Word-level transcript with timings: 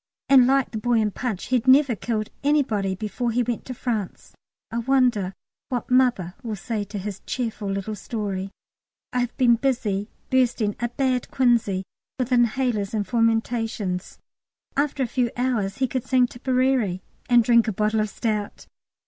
And 0.29 0.47
like 0.47 0.71
the 0.71 0.79
boy 0.79 0.93
in 0.99 1.11
'Punch,' 1.11 1.45
he'd 1.49 1.67
never 1.67 1.95
killed 1.95 2.31
anybody 2.43 2.95
before 2.95 3.29
he 3.29 3.43
went 3.43 3.65
to 3.65 3.75
France. 3.75 4.33
I 4.71 4.79
wonder 4.79 5.35
what 5.69 5.91
"Mother" 5.91 6.33
will 6.41 6.55
say 6.55 6.83
to 6.85 6.97
his 6.97 7.21
cheerful 7.27 7.69
little 7.69 7.93
story. 7.93 8.49
I 9.13 9.19
have 9.19 9.37
been 9.37 9.57
busy 9.57 10.09
bursting 10.31 10.75
a 10.79 10.89
bad 10.89 11.29
quinsy 11.29 11.83
with 12.17 12.31
inhalers 12.31 12.95
and 12.95 13.05
fomentations. 13.05 14.17
After 14.75 15.03
a 15.03 15.15
few 15.15 15.29
hours 15.37 15.77
he 15.77 15.87
could 15.87 16.07
sing 16.07 16.25
Tipperary 16.25 17.03
and 17.29 17.43
drink 17.43 17.67
a 17.67 17.71
bottle 17.71 17.99
of 17.99 18.09
stout! 18.09 18.65